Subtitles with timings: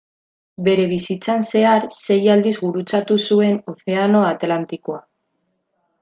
[0.67, 4.99] Bere bizitzan zehar sei aldiz gurutzatu zuen Ozeano Atlantikoa.